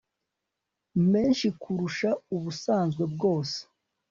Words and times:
menshi 1.11 1.47
kurusha 1.61 2.09
ubusanzwe 2.35 3.03
bwose 3.13 3.59